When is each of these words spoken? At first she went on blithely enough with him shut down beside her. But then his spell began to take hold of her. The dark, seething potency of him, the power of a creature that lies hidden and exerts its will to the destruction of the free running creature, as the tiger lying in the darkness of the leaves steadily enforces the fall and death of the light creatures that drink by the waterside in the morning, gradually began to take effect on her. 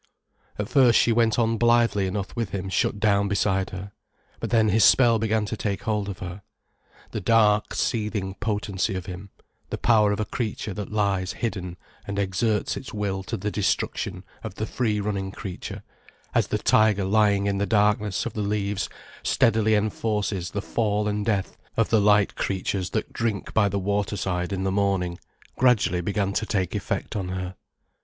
At 0.57 0.67
first 0.67 0.97
she 0.99 1.11
went 1.11 1.37
on 1.37 1.59
blithely 1.59 2.07
enough 2.07 2.35
with 2.35 2.49
him 2.49 2.69
shut 2.69 2.99
down 2.99 3.27
beside 3.27 3.69
her. 3.69 3.91
But 4.39 4.49
then 4.49 4.69
his 4.69 4.83
spell 4.83 5.19
began 5.19 5.45
to 5.45 5.55
take 5.55 5.83
hold 5.83 6.09
of 6.09 6.17
her. 6.17 6.41
The 7.11 7.21
dark, 7.21 7.75
seething 7.75 8.33
potency 8.33 8.95
of 8.95 9.05
him, 9.05 9.29
the 9.69 9.77
power 9.77 10.11
of 10.11 10.19
a 10.19 10.25
creature 10.25 10.73
that 10.73 10.91
lies 10.91 11.33
hidden 11.33 11.77
and 12.07 12.17
exerts 12.17 12.75
its 12.75 12.91
will 12.91 13.21
to 13.21 13.37
the 13.37 13.51
destruction 13.51 14.23
of 14.43 14.55
the 14.55 14.65
free 14.65 14.99
running 14.99 15.31
creature, 15.31 15.83
as 16.33 16.47
the 16.47 16.57
tiger 16.57 17.05
lying 17.05 17.45
in 17.45 17.59
the 17.59 17.67
darkness 17.67 18.25
of 18.25 18.33
the 18.33 18.41
leaves 18.41 18.89
steadily 19.21 19.75
enforces 19.75 20.49
the 20.49 20.63
fall 20.63 21.07
and 21.07 21.27
death 21.27 21.57
of 21.77 21.89
the 21.89 22.01
light 22.01 22.33
creatures 22.33 22.89
that 22.89 23.13
drink 23.13 23.53
by 23.53 23.69
the 23.69 23.77
waterside 23.77 24.51
in 24.51 24.63
the 24.63 24.71
morning, 24.71 25.19
gradually 25.59 26.01
began 26.01 26.33
to 26.33 26.47
take 26.47 26.73
effect 26.73 27.15
on 27.15 27.27
her. 27.27 27.53